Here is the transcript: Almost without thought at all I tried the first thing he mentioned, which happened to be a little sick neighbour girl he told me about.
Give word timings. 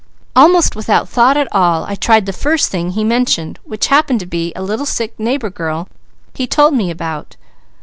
Almost 0.35 0.75
without 0.75 1.07
thought 1.07 1.37
at 1.37 1.47
all 1.53 1.83
I 1.87 1.93
tried 1.93 2.25
the 2.25 2.33
first 2.33 2.71
thing 2.71 2.89
he 2.93 3.03
mentioned, 3.03 3.59
which 3.65 3.85
happened 3.93 4.19
to 4.21 4.25
be 4.25 4.51
a 4.55 4.63
little 4.63 4.87
sick 4.87 5.13
neighbour 5.19 5.51
girl 5.51 5.87
he 6.33 6.47
told 6.47 6.73
me 6.73 6.89
about. 6.89 7.35